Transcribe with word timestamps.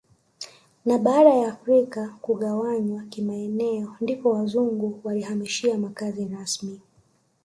Na 0.85 0.97
baada 0.97 1.29
ya 1.29 1.47
afrika 1.53 2.17
kugawanywa 2.21 3.03
kimaeneo 3.03 3.95
ndipo 4.01 4.29
wazungu 4.33 5.01
walihamishia 5.03 5.77
makazi 5.77 6.25
rasmi 6.25 6.81